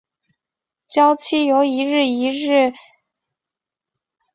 [0.89, 2.79] 醮期由一日一夜至五日六夜不等。